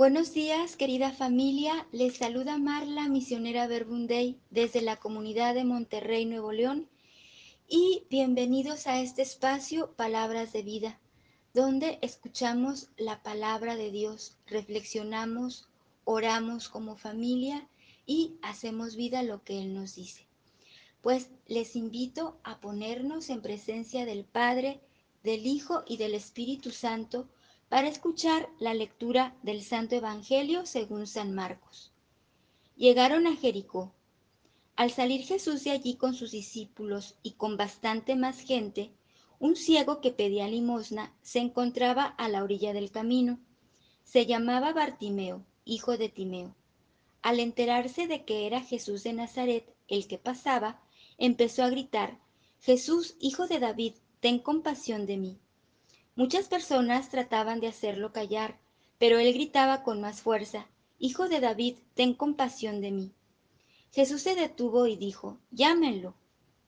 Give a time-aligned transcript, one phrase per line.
[0.00, 1.86] Buenos días, querida familia.
[1.92, 6.88] Les saluda Marla, misionera Verbunday, desde la comunidad de Monterrey, Nuevo León.
[7.68, 10.98] Y bienvenidos a este espacio Palabras de Vida,
[11.52, 15.68] donde escuchamos la palabra de Dios, reflexionamos,
[16.06, 17.68] oramos como familia
[18.06, 20.24] y hacemos vida lo que Él nos dice.
[21.02, 24.80] Pues les invito a ponernos en presencia del Padre,
[25.24, 27.28] del Hijo y del Espíritu Santo
[27.70, 31.92] para escuchar la lectura del Santo Evangelio según San Marcos.
[32.76, 33.92] Llegaron a Jericó.
[34.74, 38.90] Al salir Jesús de allí con sus discípulos y con bastante más gente,
[39.38, 43.38] un ciego que pedía limosna se encontraba a la orilla del camino.
[44.02, 46.56] Se llamaba Bartimeo, hijo de Timeo.
[47.22, 50.80] Al enterarse de que era Jesús de Nazaret el que pasaba,
[51.18, 52.18] empezó a gritar,
[52.62, 55.38] Jesús, hijo de David, ten compasión de mí.
[56.16, 58.58] Muchas personas trataban de hacerlo callar,
[58.98, 60.66] pero él gritaba con más fuerza,
[61.02, 63.12] Hijo de David, ten compasión de mí.
[63.92, 66.14] Jesús se detuvo y dijo, Llámenlo.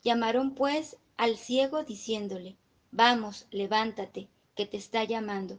[0.02, 2.56] Llamaron pues al ciego diciéndole,
[2.90, 5.58] Vamos, levántate, que te está llamando.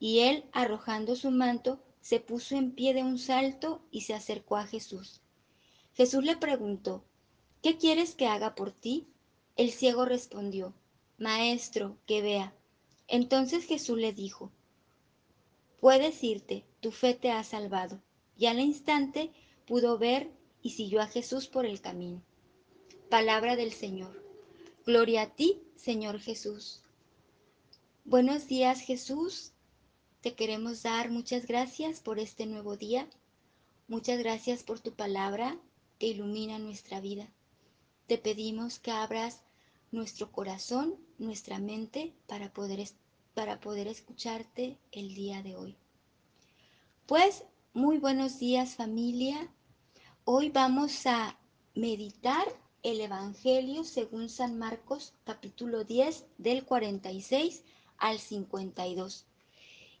[0.00, 4.56] Y él, arrojando su manto, se puso en pie de un salto y se acercó
[4.56, 5.20] a Jesús.
[5.94, 7.04] Jesús le preguntó,
[7.62, 9.06] ¿Qué quieres que haga por ti?
[9.56, 10.74] El ciego respondió,
[11.16, 12.54] Maestro, que vea.
[13.12, 14.52] Entonces Jesús le dijo,
[15.80, 18.00] puedes irte, tu fe te ha salvado.
[18.38, 19.32] Y al instante
[19.66, 20.30] pudo ver
[20.62, 22.22] y siguió a Jesús por el camino.
[23.08, 24.24] Palabra del Señor.
[24.86, 26.82] Gloria a ti, Señor Jesús.
[28.04, 29.50] Buenos días, Jesús.
[30.20, 33.08] Te queremos dar muchas gracias por este nuevo día.
[33.88, 35.58] Muchas gracias por tu palabra
[35.98, 37.28] que ilumina nuestra vida.
[38.06, 39.42] Te pedimos que abras
[39.92, 42.88] nuestro corazón, nuestra mente para poder,
[43.34, 45.76] para poder escucharte el día de hoy.
[47.06, 49.52] Pues muy buenos días familia.
[50.24, 51.38] Hoy vamos a
[51.74, 52.46] meditar
[52.82, 57.64] el Evangelio según San Marcos capítulo 10 del 46
[57.98, 59.26] al 52.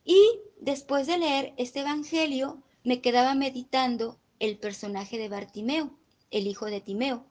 [0.04, 5.90] Y después de leer este Evangelio me quedaba meditando el personaje de Bartimeo,
[6.30, 7.29] el hijo de Timeo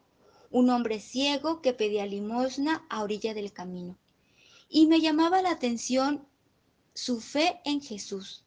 [0.52, 3.98] un hombre ciego que pedía limosna a orilla del camino.
[4.70, 6.28] Y me llamaba la atención
[6.94, 8.44] su fe en Jesús.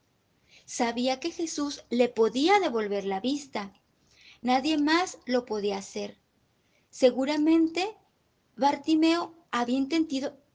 [0.64, 3.72] Sabía que Jesús le podía devolver la vista.
[4.40, 6.18] Nadie más lo podía hacer.
[6.90, 7.96] Seguramente
[8.56, 9.78] Bartimeo había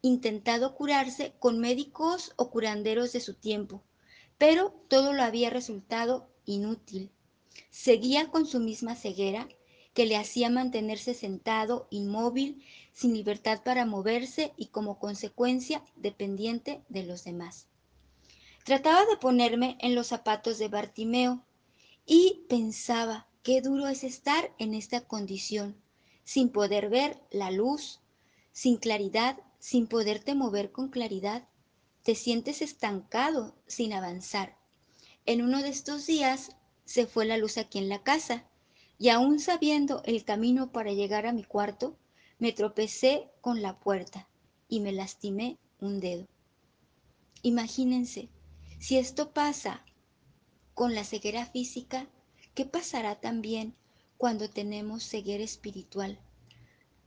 [0.02, 3.84] intentado, curarse con médicos o curanderos de su tiempo,
[4.38, 7.12] pero todo lo había resultado inútil.
[7.70, 9.48] Seguía con su misma ceguera
[9.98, 12.64] que le hacía mantenerse sentado, inmóvil,
[12.94, 17.66] sin libertad para moverse y como consecuencia dependiente de los demás.
[18.64, 21.44] Trataba de ponerme en los zapatos de Bartimeo
[22.06, 25.76] y pensaba qué duro es estar en esta condición,
[26.24, 28.00] sin poder ver la luz,
[28.52, 31.48] sin claridad, sin poderte mover con claridad.
[32.04, 34.60] Te sientes estancado, sin avanzar.
[35.26, 36.52] En uno de estos días
[36.86, 38.46] se fue la luz aquí en la casa
[39.00, 41.98] y aún sabiendo el camino para llegar a mi cuarto,
[42.40, 44.28] me tropecé con la puerta
[44.68, 46.28] y me lastimé un dedo.
[47.44, 48.30] Imagínense,
[48.80, 49.84] si esto pasa
[50.74, 52.08] con la ceguera física,
[52.54, 53.76] ¿qué pasará también
[54.18, 56.20] cuando tenemos ceguera espiritual?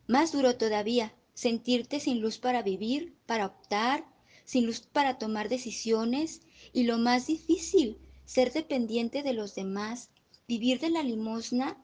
[0.07, 4.05] Más duro todavía, sentirte sin luz para vivir, para optar,
[4.45, 10.11] sin luz para tomar decisiones y lo más difícil, ser dependiente de los demás,
[10.51, 11.79] vivir de la limosna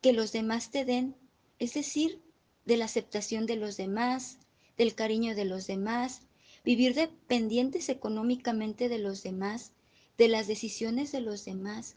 [0.00, 1.16] que los demás te den,
[1.58, 2.22] es decir,
[2.64, 4.38] de la aceptación de los demás,
[4.76, 6.20] del cariño de los demás,
[6.64, 9.72] vivir dependientes económicamente de los demás,
[10.16, 11.96] de las decisiones de los demás.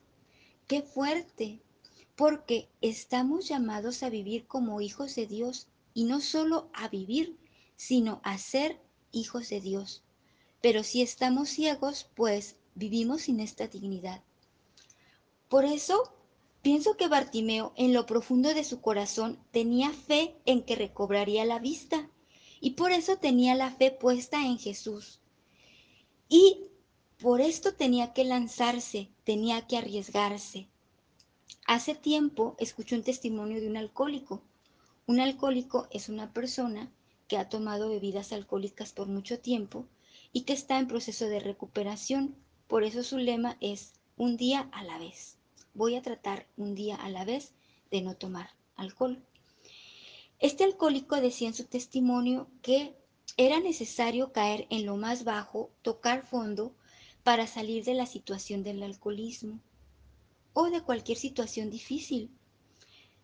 [0.66, 1.62] Qué fuerte,
[2.16, 7.38] porque estamos llamados a vivir como hijos de Dios y no solo a vivir,
[7.76, 10.02] sino a ser hijos de Dios.
[10.59, 14.23] Pero si estamos ciegos, pues vivimos sin esta dignidad.
[15.49, 16.11] Por eso
[16.61, 21.59] pienso que Bartimeo en lo profundo de su corazón tenía fe en que recobraría la
[21.59, 22.09] vista
[22.59, 25.22] y por eso tenía la fe puesta en Jesús.
[26.28, 26.66] Y
[27.17, 30.67] por esto tenía que lanzarse, tenía que arriesgarse.
[31.66, 34.41] Hace tiempo escuché un testimonio de un alcohólico.
[35.05, 36.91] Un alcohólico es una persona
[37.29, 39.85] que ha tomado bebidas alcohólicas por mucho tiempo
[40.34, 42.35] y que está en proceso de recuperación.
[42.67, 45.36] Por eso su lema es un día a la vez
[45.78, 47.53] voy a tratar un día a la vez
[47.91, 49.24] de no tomar alcohol.
[50.40, 52.96] Este alcohólico decía en su testimonio que
[53.38, 56.74] era necesario caer en lo más bajo, tocar fondo,
[57.24, 59.59] para salir de la situación del alcoholismo
[60.53, 62.32] o de cualquier situación difícil.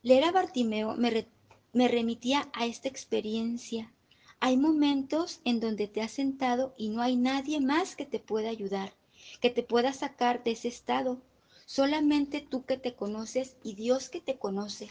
[0.04, 1.28] Leer a Bartimeo me,
[1.72, 3.92] me remitía a esta experiencia.
[4.40, 8.50] Hay momentos en donde te has sentado y no hay nadie más que te pueda
[8.50, 8.94] ayudar,
[9.40, 11.22] que te pueda sacar de ese estado.
[11.66, 14.90] Solamente tú que te conoces y Dios que te conoce.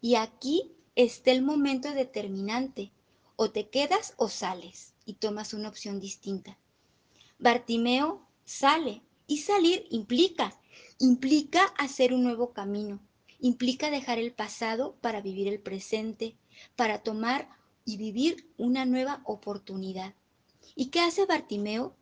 [0.00, 2.92] Y aquí está el momento determinante.
[3.36, 6.56] O te quedas o sales y tomas una opción distinta.
[7.38, 10.58] Bartimeo sale y salir implica,
[10.98, 12.98] implica hacer un nuevo camino,
[13.40, 16.34] implica dejar el pasado para vivir el presente,
[16.76, 17.48] para tomar
[17.84, 20.14] y vivir una nueva oportunidad.
[20.74, 21.94] ¿Y qué hace Bartimeo?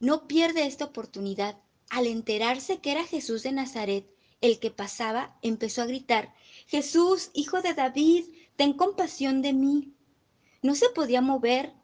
[0.00, 1.58] No pierde esta oportunidad.
[1.92, 4.06] Al enterarse que era Jesús de Nazaret,
[4.40, 6.32] el que pasaba, empezó a gritar,
[6.66, 8.24] Jesús, hijo de David,
[8.56, 9.92] ten compasión de mí.
[10.62, 11.74] No se podía mover,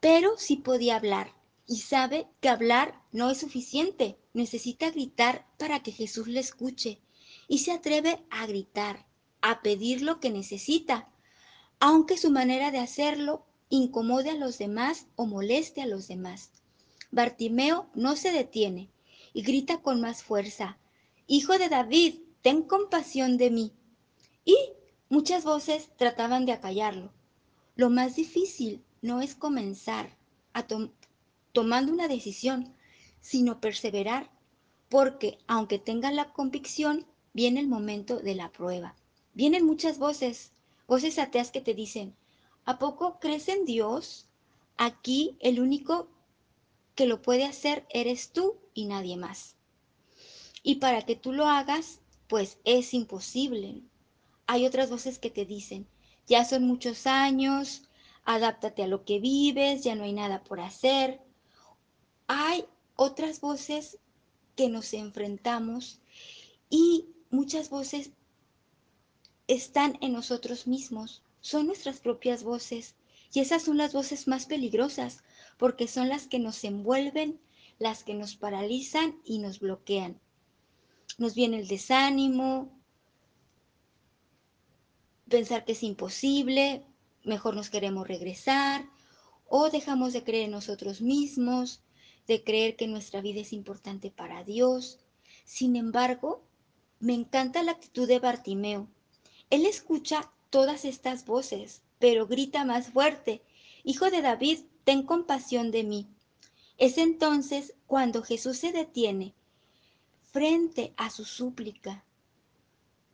[0.00, 1.34] pero sí podía hablar.
[1.66, 7.02] Y sabe que hablar no es suficiente, necesita gritar para que Jesús le escuche.
[7.46, 9.04] Y se atreve a gritar,
[9.42, 11.10] a pedir lo que necesita,
[11.80, 16.50] aunque su manera de hacerlo incomode a los demás o moleste a los demás.
[17.10, 18.88] Bartimeo no se detiene
[19.34, 20.78] y grita con más fuerza,
[21.26, 23.72] Hijo de David, ten compasión de mí.
[24.44, 24.56] Y
[25.08, 27.12] muchas voces trataban de acallarlo.
[27.76, 30.16] Lo más difícil no es comenzar
[30.52, 30.66] a
[31.52, 32.74] tomando una decisión,
[33.20, 34.30] sino perseverar,
[34.90, 38.94] porque aunque tengan la convicción, viene el momento de la prueba.
[39.32, 40.52] Vienen muchas voces,
[40.86, 42.14] voces ateas que te dicen,
[42.66, 44.28] ¿a poco crees en Dios?
[44.76, 46.08] Aquí el único
[46.94, 49.54] que lo puede hacer eres tú y nadie más.
[50.62, 53.82] Y para que tú lo hagas, pues es imposible.
[54.46, 55.86] Hay otras voces que te dicen,
[56.26, 57.82] ya son muchos años,
[58.24, 61.20] adáptate a lo que vives, ya no hay nada por hacer.
[62.26, 62.64] Hay
[62.96, 63.98] otras voces
[64.56, 66.00] que nos enfrentamos
[66.70, 68.10] y muchas voces
[69.46, 72.94] están en nosotros mismos, son nuestras propias voces
[73.32, 75.22] y esas son las voces más peligrosas
[75.58, 77.40] porque son las que nos envuelven,
[77.78, 80.20] las que nos paralizan y nos bloquean.
[81.18, 82.70] Nos viene el desánimo,
[85.28, 86.84] pensar que es imposible,
[87.24, 88.88] mejor nos queremos regresar
[89.48, 91.80] o dejamos de creer en nosotros mismos,
[92.26, 94.98] de creer que nuestra vida es importante para Dios.
[95.44, 96.42] Sin embargo,
[97.00, 98.88] me encanta la actitud de Bartimeo.
[99.50, 103.42] Él escucha todas estas voces, pero grita más fuerte,
[103.86, 106.08] Hijo de David, ten compasión de mí.
[106.78, 109.34] Es entonces cuando Jesús se detiene
[110.32, 112.04] frente a su súplica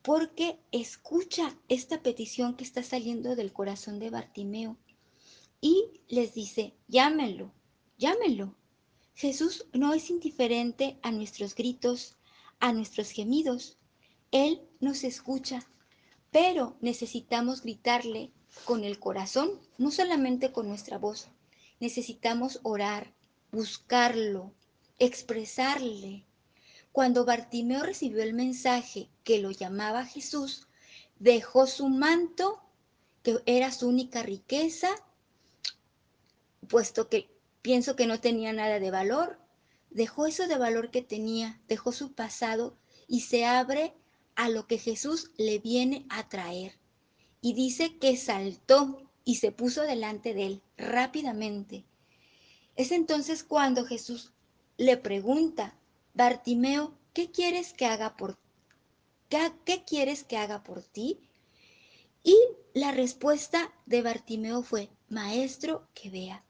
[0.02, 4.78] porque escucha esta petición que está saliendo del corazón de Bartimeo
[5.60, 7.52] y les dice, llámenlo,
[7.98, 8.54] llámenlo.
[9.14, 12.16] Jesús no es indiferente a nuestros gritos,
[12.60, 13.76] a nuestros gemidos.
[14.30, 15.68] Él nos escucha,
[16.30, 18.30] pero necesitamos gritarle
[18.64, 21.28] con el corazón, no solamente con nuestra voz.
[21.78, 23.12] Necesitamos orar,
[23.52, 24.52] buscarlo,
[24.98, 26.24] expresarle,
[26.92, 30.66] cuando Bartimeo recibió el mensaje que lo llamaba Jesús,
[31.18, 32.60] dejó su manto,
[33.22, 34.88] que era su única riqueza,
[36.68, 37.30] puesto que
[37.62, 39.38] pienso que no tenía nada de valor,
[39.90, 42.76] dejó eso de valor que tenía, dejó su pasado
[43.06, 43.94] y se abre
[44.34, 46.78] a lo que Jesús le viene a traer.
[47.40, 51.84] Y dice que saltó y se puso delante de él rápidamente.
[52.80, 54.32] Es entonces cuando Jesús
[54.78, 55.74] le pregunta,
[56.14, 58.38] Bartimeo, ¿qué quieres que haga por
[59.28, 61.20] ¿Qué, ¿Qué quieres que haga por ti?
[62.24, 62.34] Y
[62.72, 66.42] la respuesta de Bartimeo fue, Maestro, que vea.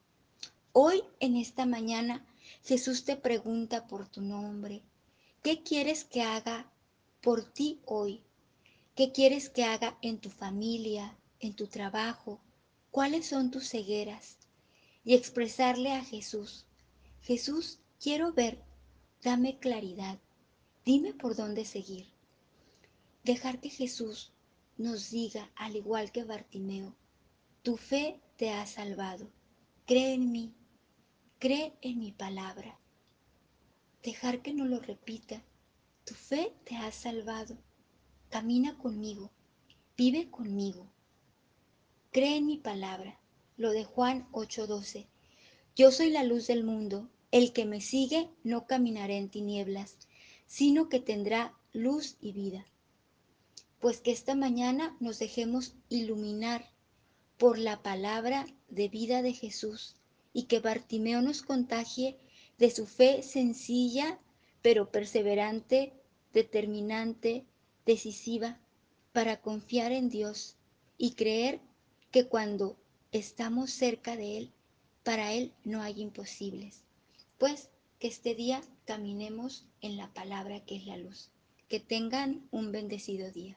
[0.72, 2.24] Hoy, en esta mañana,
[2.62, 4.84] Jesús te pregunta por tu nombre.
[5.42, 6.70] ¿Qué quieres que haga
[7.22, 8.22] por ti hoy?
[8.94, 12.38] ¿Qué quieres que haga en tu familia, en tu trabajo?
[12.92, 14.39] ¿Cuáles son tus cegueras?
[15.04, 16.66] Y expresarle a Jesús,
[17.22, 18.62] Jesús, quiero ver
[19.22, 20.18] Dame claridad.
[20.82, 22.06] Dime por dónde seguir.
[23.22, 24.32] Dejar que Jesús
[24.78, 26.96] nos diga, al igual que Bartimeo,
[27.62, 29.30] tu fe te ha salvado.
[29.84, 30.54] Cree en mí.
[31.38, 32.78] Cree en mi palabra.
[34.02, 35.42] Dejar que no lo repita.
[36.06, 37.58] Tu fe te ha salvado.
[38.30, 39.30] Camina conmigo.
[39.98, 40.90] Vive conmigo.
[42.10, 43.19] Cree en mi palabra.
[43.60, 45.06] Lo de Juan 8:12.
[45.76, 47.10] Yo soy la luz del mundo.
[47.30, 49.98] El que me sigue no caminará en tinieblas,
[50.46, 52.64] sino que tendrá luz y vida.
[53.78, 56.70] Pues que esta mañana nos dejemos iluminar
[57.36, 59.94] por la palabra de vida de Jesús
[60.32, 62.16] y que Bartimeo nos contagie
[62.56, 64.18] de su fe sencilla,
[64.62, 65.92] pero perseverante,
[66.32, 67.44] determinante,
[67.84, 68.58] decisiva,
[69.12, 70.56] para confiar en Dios
[70.96, 71.60] y creer
[72.10, 72.78] que cuando
[73.12, 74.52] estamos cerca de Él,
[75.02, 76.82] para Él no hay imposibles.
[77.38, 81.30] Pues que este día caminemos en la palabra que es la luz.
[81.68, 83.56] Que tengan un bendecido día.